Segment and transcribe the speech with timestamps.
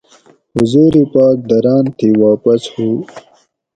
[0.55, 2.87] حضور پاک دراٞن تھی واپس ہُو